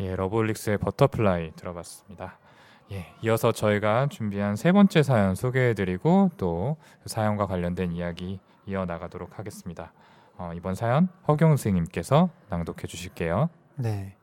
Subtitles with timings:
[0.00, 2.38] 예, 러블릭스의 버터플라이 들어봤습니다.
[2.92, 9.92] 예, 이어서 저희가 준비한 세 번째 사연 소개해드리고 또그 사연과 관련된 이야기 이어 나가도록 하겠습니다.
[10.36, 13.48] 어, 이번 사연 허경 선생님께서 낭독해 주실게요.
[13.76, 14.16] 네.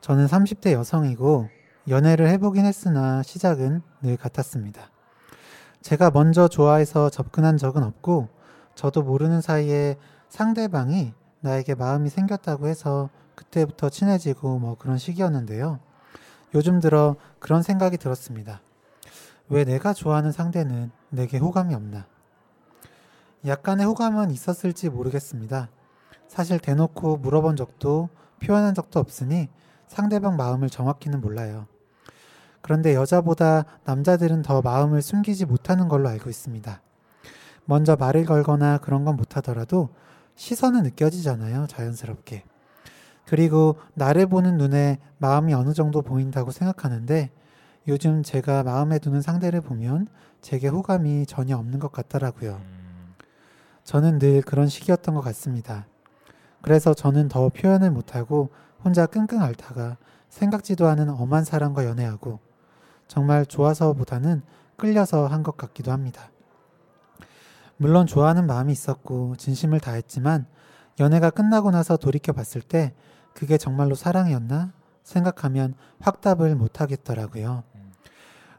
[0.00, 1.48] 저는 30대 여성이고
[1.88, 4.90] 연애를 해보긴 했으나 시작은 늘 같았습니다.
[5.82, 8.28] 제가 먼저 좋아해서 접근한 적은 없고
[8.74, 9.96] 저도 모르는 사이에
[10.28, 15.78] 상대방이 나에게 마음이 생겼다고 해서 그때부터 친해지고 뭐 그런 시기였는데요.
[16.54, 18.60] 요즘 들어 그런 생각이 들었습니다.
[19.48, 22.06] 왜 내가 좋아하는 상대는 내게 호감이 없나?
[23.46, 25.68] 약간의 호감은 있었을지 모르겠습니다.
[26.26, 28.08] 사실 대놓고 물어본 적도
[28.42, 29.48] 표현한 적도 없으니
[29.86, 31.68] 상대방 마음을 정확히는 몰라요.
[32.60, 36.80] 그런데 여자보다 남자들은 더 마음을 숨기지 못하는 걸로 알고 있습니다.
[37.64, 39.90] 먼저 말을 걸거나 그런 건 못하더라도
[40.34, 42.44] 시선은 느껴지잖아요, 자연스럽게.
[43.26, 47.30] 그리고 나를 보는 눈에 마음이 어느 정도 보인다고 생각하는데
[47.88, 50.08] 요즘 제가 마음에 두는 상대를 보면
[50.40, 52.60] 제게 호감이 전혀 없는 것 같더라고요.
[53.84, 55.86] 저는 늘 그런 시기였던 것 같습니다.
[56.62, 58.50] 그래서 저는 더 표현을 못하고
[58.84, 59.96] 혼자 끙끙 앓다가
[60.28, 62.40] 생각지도 않은 엄한 사람과 연애하고
[63.08, 64.42] 정말 좋아서보다는
[64.76, 66.30] 끌려서 한 것 같기도 합니다.
[67.76, 70.46] 물론 좋아하는 마음이 있었고 진심을 다했지만
[70.98, 72.94] 연애가 끝나고 나서 돌이켜 봤을 때
[73.36, 74.72] 그게 정말로 사랑이었나
[75.04, 77.64] 생각하면 확답을 못 하겠더라고요.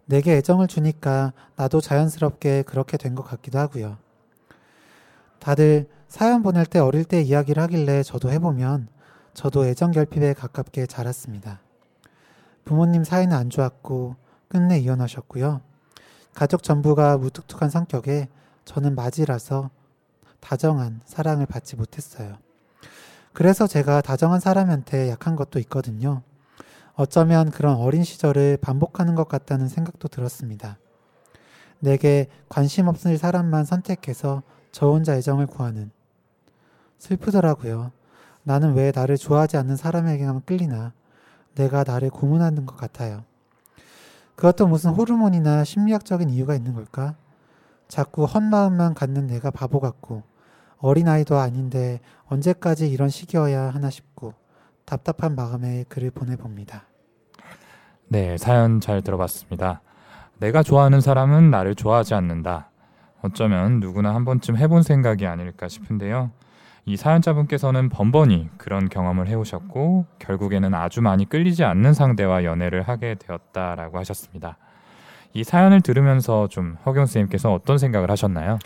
[0.06, 3.98] 내게 애정을 주니까 나도 자연스럽게 그렇게 된 것 같기도 하고요.
[5.40, 8.88] 다들 사연 보낼 때 어릴 때 이야기를 하길래 저도 해보면
[9.34, 11.60] 저도 애정 결핍에 가깝게 자랐습니다.
[12.64, 14.16] 부모님 사이는 안 좋았고
[14.48, 15.62] 끝내 이혼하셨고요.
[16.36, 18.30] 가족 전부가 무뚝뚝한 성격에
[18.64, 19.72] 저는 맞이라서
[20.40, 22.38] 다정한 사랑을 받지 못했어요.
[23.38, 26.24] 그래서 제가 다정한 사람한테 약한 것도 있거든요.
[26.96, 30.80] 어쩌면 그런 어린 시절을 반복하는 것 같다는 생각도 들었습니다.
[31.78, 35.92] 내게 관심 없을 사람만 선택해서 저 혼자 애정을 구하는.
[36.98, 37.92] 슬프더라고요.
[38.42, 40.94] 나는 왜 나를 좋아하지 않는 사람에게만 끌리나.
[41.54, 43.24] 내가 나를 고문하는 것 같아요.
[44.36, 47.14] 그것도 무슨 호르몬이나 심리학적인 이유가 있는 걸까?
[47.88, 50.24] 자꾸 헛마음만 갖는 내가 바보 같고
[50.80, 54.34] 어린아이도 아닌데 언제까지 이런 시기여야 하나 싶고
[54.86, 56.86] 답답한 마음에 글을 보내봅니다.
[58.08, 59.82] 네, 사연 잘 들어봤습니다.
[60.40, 62.70] 내가 좋아하는 사람은 나를 좋아하지 않는다.
[63.22, 66.32] 어쩌면 누구나 한 번쯤 해본 생각이 아닐까 싶은데요.
[66.86, 73.98] 이 사연자분께서는 번번이 그런 경험을 해오셨고 결국에는 아주 많이 끌리지 않는 상대와 연애를 하게 되었다라고
[73.98, 74.58] 하셨습니다.
[75.34, 78.58] 이 사연을 들으면서 좀 허경 선생님께서 어떤 생각을 하셨나요?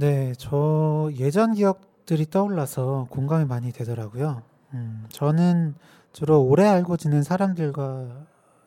[0.00, 4.42] 네, 저 예전 기억들이 떠올라서 공감이 많이 되더라고요.
[4.74, 5.74] 음, 저는
[6.12, 8.06] 주로 오래 알고 지낸 사람들과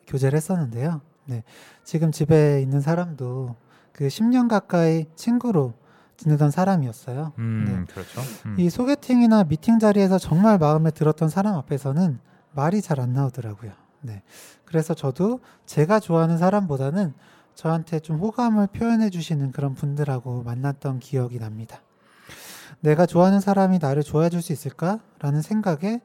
[0.06, 1.00] 교제를 했었는데요.
[1.24, 1.42] 네,
[1.84, 3.56] 지금 집에 있는 사람도
[3.92, 5.72] 그 10년 가까이 친구로
[6.18, 7.32] 지내던 사람이었어요.
[7.38, 7.94] 음, 네.
[7.94, 8.20] 그렇죠.
[8.44, 8.56] 음.
[8.58, 12.18] 이 소개팅이나 미팅 자리에서 정말 마음에 들었던 사람 앞에서는
[12.52, 13.72] 말이 잘 안 나오더라고요.
[14.02, 14.22] 네.
[14.66, 17.14] 그래서 저도 제가 좋아하는 사람보다는
[17.54, 21.80] 저한테 좀 호감을 표현해 주시는 그런 분들하고 만났던 기억이 납니다.
[22.80, 26.00] 내가 좋아하는 사람이 나를 좋아해 줄 수 있을까 라는 생각에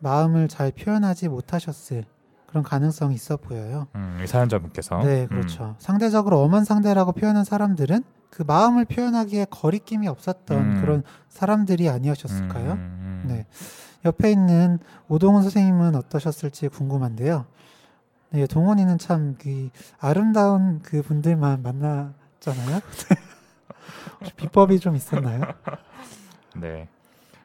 [0.00, 2.04] 마음을 잘 표현하지 못하셨을
[2.46, 3.86] 그런 가능성이 있어 보여요.
[3.94, 4.98] 음, 사연자분께서.
[5.04, 5.64] 네, 그렇죠.
[5.64, 5.74] 음.
[5.78, 10.80] 상대적으로 엄한 상대라고 표현한 사람들은 그 마음을 표현하기에 거리낌이 없었던 음.
[10.80, 12.72] 그런 사람들이 아니었을까요?
[12.72, 13.28] 음, 음, 음.
[13.28, 13.46] 네.
[14.04, 17.46] 옆에 있는 오동훈 선생님은 어떠셨을지 궁금한데요.
[18.30, 22.80] 네, 동원이는 참 그 아름다운 그 분들만 만났잖아요.
[24.36, 25.42] 비법이 좀 있었나요?
[26.56, 26.88] 네.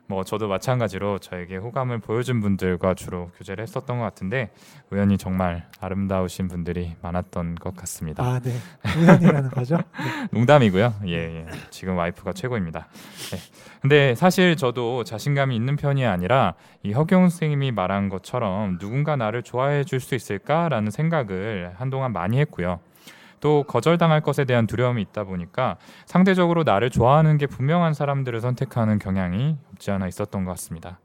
[0.07, 4.51] 뭐 저도 마찬가지로 저에게 호감을 보여준 분들과 주로 교제를 했었던 것 같은데
[4.91, 8.23] 우연히 정말 아름다우신 분들이 많았던 것 같습니다.
[8.23, 8.51] 아, 네.
[9.01, 9.77] 우연이라는 거죠?
[9.77, 10.27] 네.
[10.31, 10.93] 농담이고요.
[11.07, 11.45] 예, 예.
[11.71, 12.87] 지금 와이프가 최고입니다.
[13.31, 13.37] 네.
[13.81, 16.53] 근데 사실 저도 자신감이 있는 편이 아니라
[16.83, 22.79] 이 허경 선생님이 말한 것처럼 누군가 나를 좋아해 줄 수 있을까라는 생각을 한동안 많이 했고요.
[23.39, 29.57] 또 거절당할 것에 대한 두려움이 있다 보니까 상대적으로 나를 좋아하는 게 분명한 사람들을 선택하는 경향이
[29.73, 30.99] 없지 않아 있었던 것 같습니다.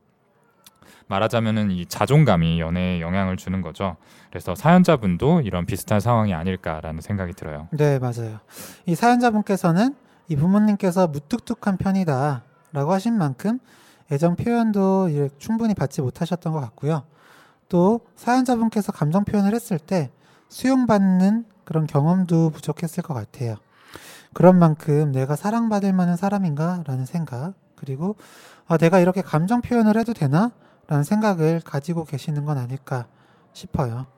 [1.09, 3.97] 말하자면은 이 자존감이 연애에 영향을 주는 거죠.
[4.31, 7.67] 그래서 사연자분도 이런 비슷한 상황이 아닐까라는 생각이 들어요.
[7.73, 8.38] 네, 맞아요.
[8.87, 9.97] 이 사연자분께서는
[10.29, 13.59] 이 부모님께서 무뚝뚝한 편이다라고 하신 만큼
[14.12, 17.03] 애정 표현도 충분히 받지 못하셨던 것 같고요.
[17.69, 20.11] 또 사연자분께서 감정 표현을 했을 때
[20.49, 23.55] 수용받는 그런 경험도 부족했을 것 같아요.
[24.32, 26.82] 그런 만큼 내가 사랑받을 만한 사람인가?
[26.84, 27.55] 라는 생각.
[27.76, 28.17] 그리고
[28.67, 30.50] 아, 내가 이렇게 감정 표현을 해도 되나?
[30.88, 33.06] 라는 생각을 가지고 계시는 건 아닐까
[33.52, 34.08] 싶어요.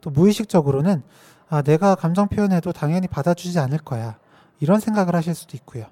[0.00, 1.02] 또 무의식적으로는
[1.50, 4.16] 아, 내가 감정 표현해도 당연히 받아주지 않을 거야.
[4.58, 5.84] 이런 생각을 하실 수도 있고요.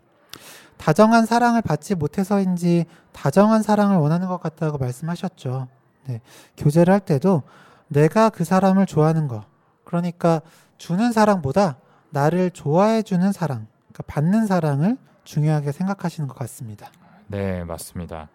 [0.78, 5.68] 다정한 사랑을 받지 못해서인지 다정한 사랑을 원하는 것 같다고 말씀하셨죠.
[6.06, 6.22] 네.
[6.56, 7.42] 교제를 할 때도
[7.88, 9.44] 내가 그 사람을 좋아하는 거.
[9.84, 10.40] 그러니까
[10.80, 11.76] 주는 사랑보다
[12.08, 16.90] 나를 좋아해 주는 사랑, 그러니까 받는 사랑을 중요하게 생각하시는 것 같습니다.
[17.26, 18.30] 네, 맞습니다.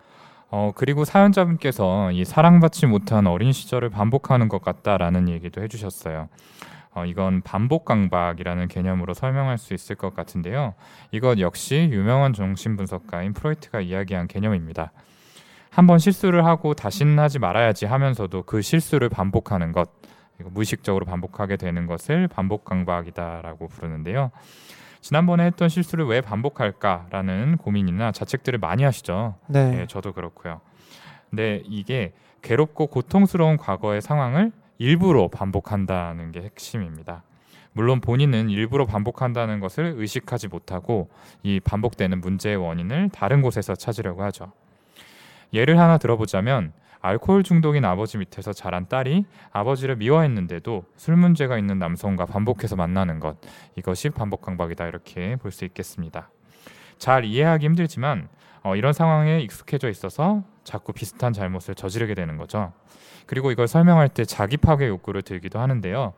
[0.52, 6.30] 어, 그리고 사연자분께서 이 사랑받지 못한 어린 시절을 반복하는 것 같다라는 얘기도 해주셨어요.
[6.94, 10.76] 어, 이건 반복 강박이라는 개념으로 설명할 수 있을 것 같은데요.
[11.10, 14.92] 이것 역시 유명한 정신분석가인 프로이트가 이야기한 개념입니다.
[15.72, 19.90] 한번 실수를 하고 다시는 하지 말아야지 하면서도 그 실수를 반복하는 것,
[20.40, 24.32] 무의식적으로 반복하게 되는 것을 반복 강박이다라고 부르는데요.
[25.02, 29.36] 지난번에 했던 실수를 왜 반복할까라는 고민이나 자책들을 많이 하시죠.
[29.48, 29.72] 네.
[29.72, 30.62] 네, 저도 그렇고요.
[31.30, 37.24] 근데 이게 괴롭고 고통스러운 과거의 상황을 일부러 반복한다는 게 핵심입니다.
[37.74, 41.10] 물론 본인은 일부러 반복한다는 것을 의식하지 못하고
[41.44, 44.54] 이 반복되는 문제의 원인을 다른 곳에서 찾으려고 하죠.
[45.54, 46.72] 예를 하나 들어보자면
[47.06, 53.38] 알코올 중독인 아버지 밑에서 자란 딸이 아버지를 미워했는데도 술 문제가 있는 남성과 반복해서 만나는 것
[53.76, 56.32] 이것이 반복 강박이다 이렇게 볼 수 있겠습니다.
[56.98, 58.28] 잘 이해하기 힘들지만
[58.64, 62.74] 어, 이런 상황에 익숙해져 있어서 자꾸 비슷한 잘못을 저지르게 되는 거죠.
[63.28, 66.14] 그리고 이걸 설명할 때 자기 파괴 욕구를 들기도 하는데요.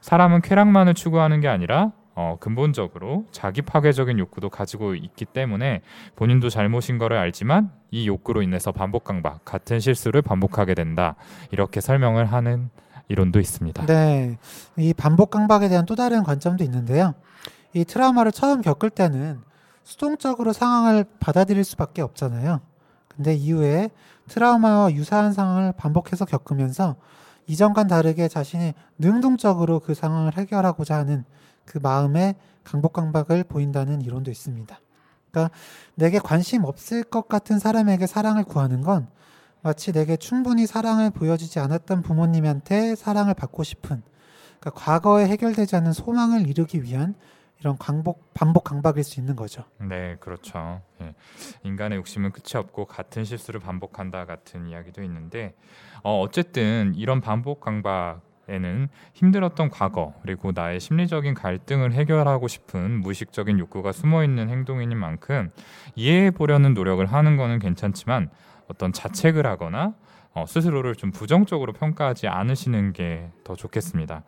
[0.00, 5.82] 사람은 쾌락만을 추구하는 게 아니라 어, 근본적으로 자기 파괴적인 욕구도 가지고 있기 때문에
[6.16, 11.14] 본인도 잘못인 거를 알지만 이 욕구로 인해서 반복 강박, 같은 실수를 반복하게 된다.
[11.50, 12.70] 이렇게 설명을 하는
[13.08, 13.86] 이론도 있습니다.
[13.86, 14.38] 네.
[14.76, 17.14] 이 반복 강박에 대한 또 다른 관점도 있는데요.
[17.72, 19.40] 이 트라우마를 처음 겪을 때는
[19.82, 22.60] 수동적으로 상황을 받아들일 수밖에 없잖아요.
[23.08, 23.90] 근데 이후에
[24.28, 26.96] 트라우마와 유사한 상황을 반복해서 겪으면서
[27.46, 31.24] 이전과 다르게 자신이 능동적으로 그 상황을 해결하고자 하는
[31.64, 32.34] 그 마음의
[32.64, 34.80] 강복강박을 보인다는 이론도 있습니다.
[35.30, 35.54] 그러니까
[35.94, 39.08] 내게 관심 없을 것 같은 사람에게 사랑을 구하는 건
[39.62, 44.02] 마치 내게 충분히 사랑을 보여주지 않았던 부모님한테 사랑을 받고 싶은
[44.58, 47.14] 그러니까 과거에 해결되지 않은 소망을 이루기 위한
[47.60, 49.64] 이런 강복 반복 강박일 수 있는 거죠.
[49.78, 50.80] 네, 그렇죠.
[51.02, 51.14] 예.
[51.62, 55.54] 인간의 욕심은 끝이 없고 같은 실수를 반복한다 같은 이야기도 있는데
[56.02, 63.58] 어, 어쨌든 이런 반복 강박 에는 힘들었던 과거 그리고 나의 심리적인 갈등을 해결하고 싶은 무의식적인
[63.58, 65.50] 욕구가 숨어 있는 행동인 만큼
[65.94, 68.30] 이해해 보려는 노력을 하는 거는 괜찮지만
[68.68, 69.94] 어떤 자책을 하거나
[70.32, 74.22] 어, 스스로를 좀 부정적으로 평가하지 않으시는 게 더 좋겠습니다.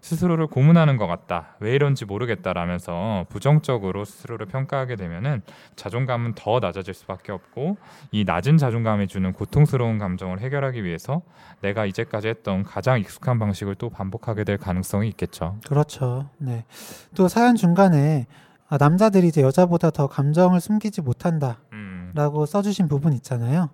[0.00, 1.56] 스스로를 고문하는 것 같다.
[1.60, 5.42] 왜 이런지 모르겠다라면서 부정적으로 스스로를 평가하게 되면은
[5.76, 7.76] 자존감은 더 낮아질 수밖에 없고
[8.12, 11.22] 이 낮은 자존감이 주는 고통스러운 감정을 해결하기 위해서
[11.60, 15.58] 내가 이제까지 했던 가장 익숙한 방식을 또 반복하게 될 가능성이 있겠죠.
[15.66, 16.28] 그렇죠.
[16.38, 16.64] 네.
[17.14, 18.26] 또 사연 중간에
[18.68, 22.46] 아, 남자들이 이제 여자보다 더 감정을 숨기지 못한다라고 음.
[22.46, 23.70] 써주신 부분 있잖아요.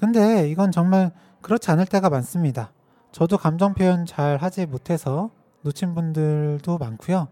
[0.00, 2.72] 근데 이건 정말 그렇지 않을 때가 많습니다.
[3.12, 5.30] 저도 감정 표현 잘 하지 못해서
[5.62, 7.28] 놓친 분들도 많고요.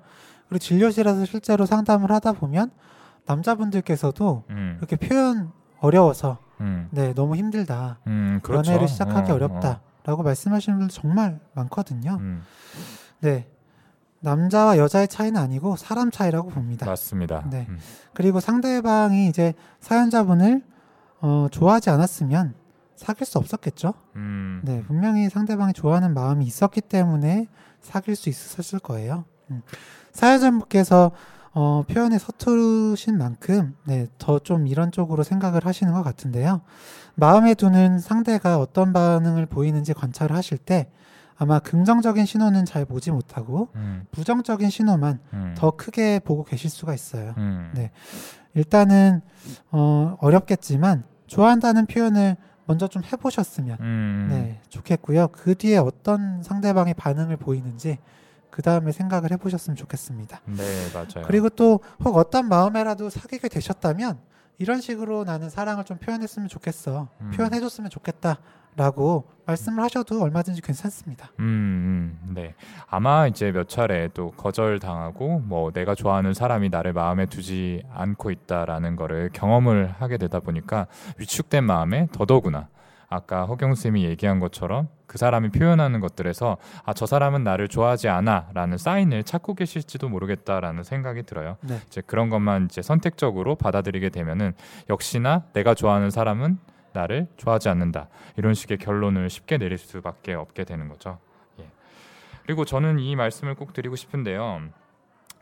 [0.49, 2.71] 그리고 진료실에서 실제로 상담을 하다 보면
[3.27, 4.77] 남자분들께서도 음.
[4.79, 6.89] 이렇게 표현 어려워서 음.
[6.91, 8.71] 네 너무 힘들다 음, 그렇죠.
[8.71, 10.23] 연애를 시작하기 어, 어렵다라고 어.
[10.23, 12.19] 말씀하시는 분들 정말 많거든요.
[12.21, 12.43] 음.
[13.21, 13.49] 네
[14.21, 16.87] 남자와 여자의 차이는 아니고 사람 차이라고 봅니다.
[16.87, 17.47] 맞습니다.
[17.51, 17.79] 네 음.
[18.13, 20.63] 그리고 상대방이 이제 사연자분을
[21.21, 22.55] 어, 좋아하지 않았으면
[23.01, 23.95] 사귈 수 없었겠죠.
[24.17, 24.61] 음.
[24.63, 27.47] 네 분명히 상대방이 좋아하는 마음이 있었기 때문에
[27.81, 29.25] 사귈 수 있었을 거예요.
[29.51, 29.63] 음.
[30.13, 31.11] 사회자분께서
[31.53, 36.61] 어, 표현에 서투르신 만큼 네, 더 좀 이런 쪽으로 생각을 하시는 것 같은데요.
[37.15, 40.91] 마음에 두는 상대가 어떤 반응을 보이는지 관찰을 하실 때
[41.37, 44.05] 아마 긍정적인 신호는 잘 보지 못하고 음.
[44.11, 45.55] 부정적인 신호만 음.
[45.57, 47.35] 더 크게 보고 계실 수가 있어요.
[47.39, 47.73] 음.
[47.75, 47.93] 네.
[48.55, 49.23] 일단은
[49.71, 52.37] 어, 어렵겠지만 좋아한다는 표현을
[52.71, 54.27] 먼저 좀 해보셨으면 음.
[54.31, 55.29] 네, 좋겠고요.
[55.33, 57.99] 그 뒤에 어떤 상대방의 반응을 보이는지
[58.51, 60.41] 그 다음에 생각을 해보셨으면 좋겠습니다.
[60.47, 60.63] 네,
[60.95, 61.27] 맞아요.
[61.27, 64.19] 그리고 또 혹 어떤 마음에라도 사귀게 되셨다면
[64.61, 67.09] 이런 식으로 나는 사랑을 좀 표현했으면 좋겠어.
[67.23, 67.31] 음.
[67.35, 68.39] 표현해줬으면 좋겠다.
[68.77, 71.33] 라고 말씀을 하셔도 얼마든지 괜찮습니다.
[71.41, 72.55] 음, 음, 네.
[72.89, 78.95] 아마 이제 몇 차례 또 거절당하고 뭐 내가 좋아하는 사람이 나를 마음에 두지 않고 있다라는
[78.95, 80.87] 거를 경험을 하게 되다 보니까
[81.19, 82.69] 위축된 마음에 더더구나
[83.11, 88.79] 아까 허경 쌤이 얘기한 것처럼 그 사람이 표현하는 것들에서 아 저 사람은 나를 좋아하지 않아라는
[88.79, 91.57] 사인을 찾고 계실지도 모르겠다라는 생각이 들어요.
[91.63, 91.81] 네.
[91.87, 94.55] 이제 그런 것만 이제 선택적으로 받아들이게 되면은
[94.89, 96.59] 역시나 내가 좋아하는 사람은
[96.93, 101.19] 나를 좋아하지 않는다 이런 식의 결론을 쉽게 내릴 수밖에 없게 되는 거죠.
[101.59, 101.67] 예.
[102.45, 104.63] 그리고 저는 이 말씀을 꼭 드리고 싶은데요.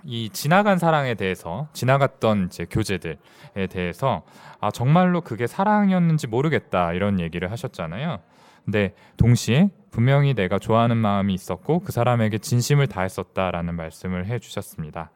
[0.05, 4.23] 이 지나간 사랑에 대해서 지나갔던 이제 교재들에 대해서
[4.61, 8.21] 아 정말로 그게 사랑이었는지 모르겠다 이런 얘기를 하셨잖아요.
[8.65, 15.11] 근데 동시에 분명히 내가 좋아하는 마음이 있었고 그 사람에게 진심을 다했었다라는 말씀을 해주셨습니다.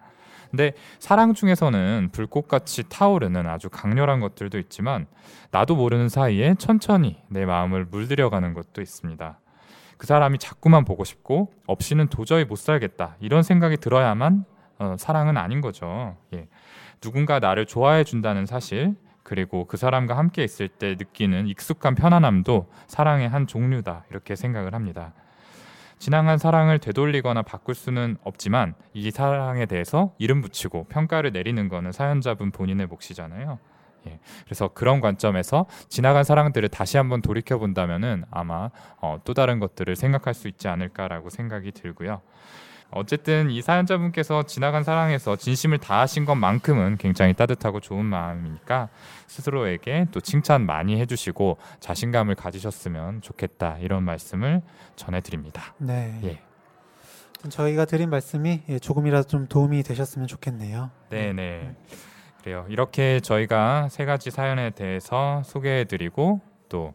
[0.51, 5.07] 근데 사랑 중에서는 불꽃같이 타오르는 아주 강렬한 것들도 있지만
[5.51, 9.39] 나도 모르는 사이에 천천히 내 마음을 물들여가는 것도 있습니다.
[9.97, 14.45] 그 사람이 자꾸만 보고 싶고 없이는 도저히 못 살겠다 이런 생각이 들어야만
[14.83, 16.17] 어, 사랑은 아닌 거죠.
[16.35, 16.49] 예.
[17.01, 23.29] 누군가 나를 좋아해 준다는 사실 그리고 그 사람과 함께 있을 때 느끼는 익숙한 편안함도 사랑의
[23.29, 25.13] 한 종류다 이렇게 생각을 합니다.
[25.99, 32.51] 지나간 사랑을 되돌리거나 바꿀 수는 없지만 이 사랑에 대해서 이름 붙이고 평가를 내리는 거는 사연자분
[32.51, 33.61] 본인의 몫이잖아요.
[34.09, 34.19] 예.
[34.45, 38.71] 그래서 그런 관점에서 지나간 사랑들을 다시 한번 돌이켜 본다면은 아마
[39.01, 42.21] 어, 또 다른 것들을 생각할 수 있지 않을까라고 생각이 들고요.
[42.93, 48.89] 어쨌든 이 사연자분께서 지나간 사랑에서 진심을 다하신 것만큼은 굉장히 따뜻하고 좋은 마음이니까
[49.27, 54.63] 스스로에게 또 칭찬 많이 해주시고 자신감을 가지셨으면 좋겠다 이런 말씀을
[54.97, 55.75] 전해드립니다.
[55.79, 56.21] 네.
[56.25, 56.43] 예.
[57.49, 60.91] 저희가 드린 말씀이 예, 조금이라도 좀 도움이 되셨으면 좋겠네요.
[61.09, 61.33] 네네.
[61.33, 61.77] 네.
[62.43, 62.67] 그래요.
[62.69, 66.95] 이렇게 저희가 세 가지 사연에 대해서 소개해드리고 또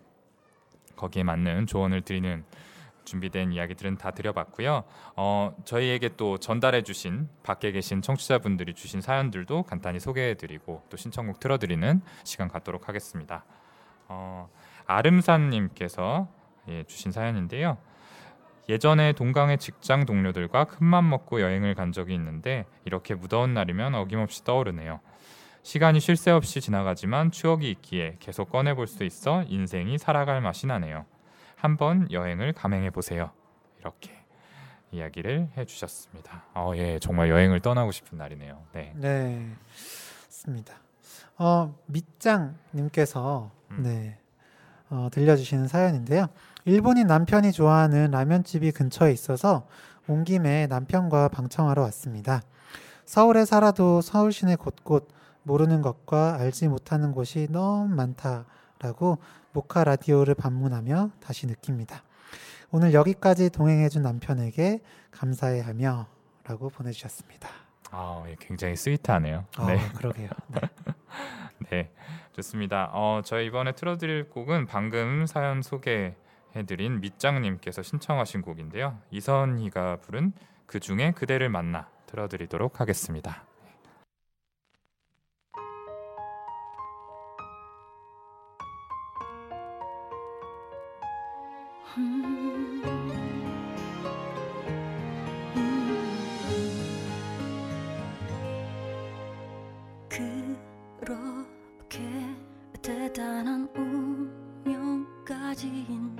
[0.96, 2.44] 거기에 맞는 조언을 드리는
[3.08, 4.84] 준비된 이야기들은 다 드려봤고요.
[5.16, 12.50] 어, 저희에게 또 전달해주신 밖에 계신 청취자분들이 주신 사연들도 간단히 소개해드리고 또 신청곡 틀어드리는 시간
[12.50, 13.46] 갖도록 하겠습니다.
[14.10, 14.50] 어,
[14.86, 16.28] 아름산님께서
[16.68, 17.78] 예, 주신 사연인데요.
[18.70, 25.00] 예전에 동강의 직장 동료들과 큰맘 먹고 여행을 간 적이 있는데 이렇게 무더운 날이면 어김없이 떠오르네요.
[25.64, 31.06] 시간이 쉴 새 없이 지나가지만 추억이 있기에 계속 꺼내볼 수 있어 인생이 살아갈 맛이 나네요.
[31.58, 33.32] 한번 여행을 감행해 보세요.
[33.80, 34.12] 이렇게
[34.92, 36.44] 이야기를 해주셨습니다.
[36.54, 38.64] 어, 예, 정말 여행을 떠나고 싶은 날이네요.
[38.74, 39.50] 네, 네,
[40.28, 40.76] 맞습니다.
[41.38, 43.84] 어, 밑장님께서 음.
[43.84, 44.18] 네
[44.90, 46.28] 어, 들려주시는 사연인데요.
[46.66, 49.68] 일본인 남편이 좋아하는 라면집이 근처에 있어서
[50.08, 52.42] 온 김에 남편과 방청하러 왔습니다.
[53.04, 55.10] 서울에 살아도 서울 시내 곳곳
[55.42, 59.18] 모르는 것과 알지 못하는 곳이 너무 많다라고
[59.58, 62.04] 모카 라디오를 방문하며 다시 느낍니다.
[62.70, 66.06] 오늘 여기까지 동행해준 남편에게 감사해 하며
[66.44, 67.50] 라고 보내주셨습니다.
[67.90, 69.46] 아, 예, 굉장히 스위트하네요.
[69.58, 70.30] 어, 네, 그러게요.
[70.50, 70.60] 네.
[71.72, 71.92] 네,
[72.34, 72.92] 좋습니다.
[72.94, 79.00] 어, 저희 이번에 틀어드릴 곡은 방금 사연 소개해드린 밑장님께서 신청하신 곡인데요.
[79.10, 80.34] 이선희가 부른
[80.68, 83.44] 그 중에 그대를 만나 틀어드리도록 하겠습니다.
[101.90, 102.04] 그렇게
[102.82, 103.70] 대단한
[105.06, 106.18] 운명까진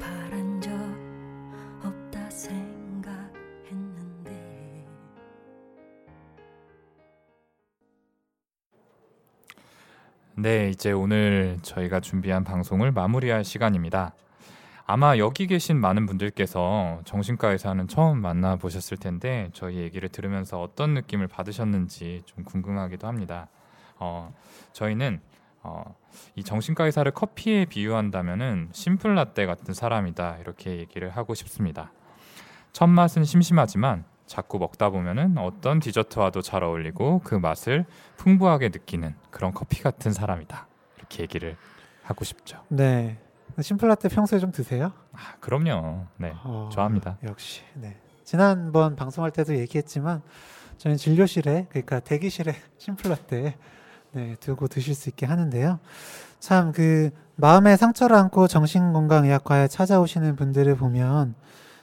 [0.00, 0.70] 바란 적
[1.84, 3.26] 없다 생각했는데
[10.36, 14.14] 네, 이제 오늘 저희가 준비한 방송을 마무리할 시간입니다.
[14.86, 20.94] 아마 여기 계신 많은 분들께서 정신과 의사는 처음 만나 보셨을 텐데 저희 얘기를 들으면서 어떤
[20.94, 23.48] 느낌을 받으셨는지 좀 궁금하기도 합니다.
[24.00, 24.34] 어,
[24.72, 25.20] 저희는
[25.62, 25.94] 어,
[26.34, 31.92] 이 정신과 의사를 커피에 비유한다면은 심플 라떼 같은 사람이다 이렇게 얘기를 하고 싶습니다.
[32.72, 37.84] 첫 맛은 심심하지만 자꾸 먹다 보면은 어떤 디저트와도 잘 어울리고 그 맛을
[38.16, 40.66] 풍부하게 느끼는 그런 커피 같은 사람이다
[40.98, 41.56] 이렇게 얘기를
[42.02, 42.62] 하고 싶죠.
[42.68, 43.18] 네.
[43.60, 44.92] 심플라떼 평소에 좀 드세요?
[45.12, 46.06] 아, 그럼요.
[46.16, 47.18] 네, 어, 좋아합니다.
[47.24, 47.62] 역시.
[47.74, 48.00] 네.
[48.24, 50.22] 지난번 방송할 때도 얘기했지만
[50.78, 53.56] 저는 진료실에 그러니까 대기실에 심플라떼
[54.12, 55.78] 네, 두고 드실 수 있게 하는데요.
[56.40, 61.34] 참 그 마음의 상처를 안고 정신건강의학과에 찾아오시는 분들을 보면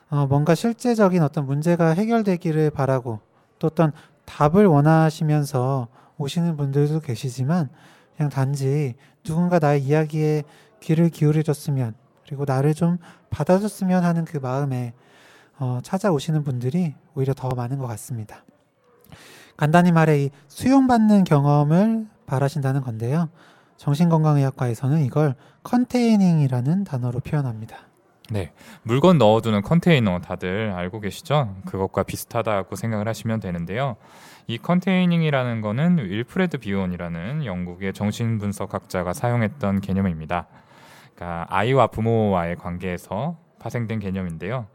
[0.10, 3.20] 어, 뭔가 실제적인 어떤 문제가 해결되기를 바라고
[3.60, 3.92] 또 어떤
[4.26, 7.70] 답을 원하시면서 오시는 분들도 계시지만
[8.16, 10.44] 그냥 단지 누군가 나의 이야기에
[10.80, 12.98] 귀를 기울여줬으면 그리고 나를 좀
[13.30, 14.94] 받아줬으면 하는 그 마음에
[15.60, 18.44] 어, 찾아오시는 분들이 오히려 더 많은 것 같습니다.
[19.56, 23.30] 간단히 말해 이 수용받는 경험을 바라신다는 건데요.
[23.78, 27.78] 정신건강의학과에서는 이걸 컨테이닝이라는 단어로 표현합니다.
[28.30, 28.52] 네,
[28.84, 31.56] 물건 넣어두는 컨테이너 다들 알고 계시죠?
[31.66, 33.96] 그것과 비슷하다고 생각을 하시면 되는데요.
[34.48, 40.48] 이 컨테이닝이라는 거는 윌프레드 비온이라는 영국의 정신분석학자가 사용했던 개념입니다.
[41.16, 44.68] 그러니까 아이와 부모와의 관계에서 파생된 개념인데요.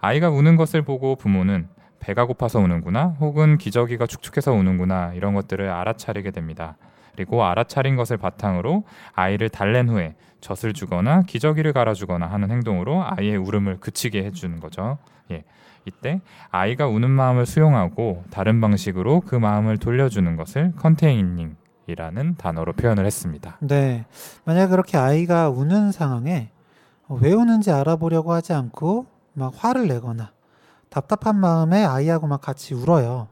[0.00, 1.68] 아이가 우는 것을 보고 부모는
[2.00, 6.76] 배가 고파서 우는구나 혹은 기저귀가 축축해서 우는구나 이런 것들을 알아차리게 됩니다.
[7.14, 13.78] 그리고 알아차린 것을 바탕으로 아이를 달랜 후에 젖을 주거나 기저귀를 갈아주거나 하는 행동으로 아이의 울음을
[13.80, 14.98] 그치게 해주는 거죠.
[15.30, 15.44] 예.
[15.86, 23.56] 이때 아이가 우는 마음을 수용하고 다른 방식으로 그 마음을 돌려주는 것을 컨테이닝이라는 단어로 표현을 했습니다.
[23.60, 24.04] 네.
[24.44, 26.50] 만약 그렇게 아이가 우는 상황에
[27.08, 30.32] 왜 우는지 알아보려고 하지 않고 막 화를 내거나
[30.90, 33.28] 답답한 마음에 아이하고 막 같이 울어요.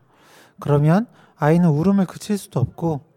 [0.58, 1.06] 그러면
[1.36, 3.07] 아이는 울음을 그칠 수도 없고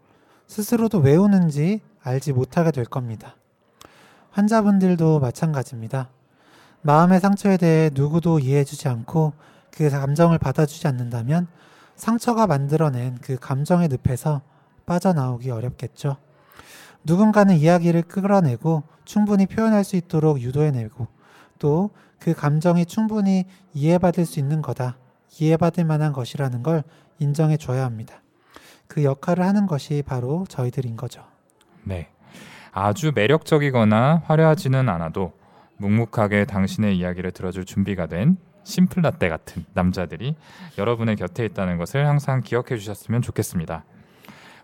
[0.52, 3.36] 스스로도 왜 우는지 알지 못하게 될 겁니다.
[4.30, 6.10] 환자분들도 마찬가지입니다.
[6.82, 9.32] 마음의 상처에 대해 누구도 이해해주지 않고
[9.70, 11.48] 그 감정을 받아주지 않는다면
[11.96, 14.42] 상처가 만들어낸 그 감정의 늪에서
[14.86, 16.16] 빠져나오기 어렵겠죠.
[17.04, 21.08] 누군가는 이야기를 끌어내고 충분히 표현할 수 있도록 유도해내고
[21.58, 21.90] 또
[22.22, 24.96] 그 감정이 충분히 이해받을 수 있는 거다.
[25.40, 26.84] 이해받을 만한 것이라는 걸
[27.18, 28.21] 인정해 줘야 합니다.
[28.86, 31.24] 그 역할을 하는 것이 바로 저희들인 거죠.
[31.84, 32.08] 네.
[32.72, 35.32] 아주 매력적이거나 화려하지는 않아도
[35.76, 40.36] 묵묵하게 당신의 이야기를 들어줄 준비가 된 심플라떼 같은 남자들이
[40.78, 43.84] 여러분의 곁에 있다는 것을 항상 기억해 주셨으면 좋겠습니다.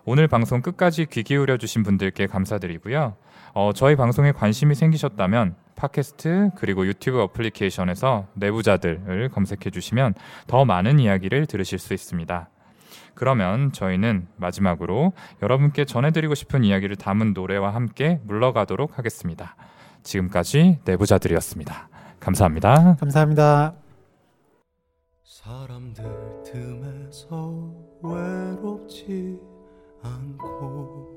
[0.05, 3.15] 오늘 방송 끝까지 귀 기울여 주신 분들께 감사드리고요.
[3.53, 10.13] 어, 저희 방송에 관심이 생기셨다면 팟캐스트 그리고 유튜브 어플리케이션에서 내부자들을 검색해 주시면
[10.47, 12.49] 더 많은 이야기를 들으실 수 있습니다.
[13.19, 15.11] 그러면 저희는 마지막으로
[15.41, 19.57] 여러분께 전해드리고 싶은 이야기를 담은 노래와 함께 물러가도록 하겠습니다.
[20.03, 21.89] 지금까지 내부자들이었습니다.
[22.21, 22.95] 감사합니다.
[22.97, 23.73] 감사합니다.
[25.25, 26.05] 사람들
[26.45, 29.37] 틈에서 외롭지
[30.01, 31.08] 않고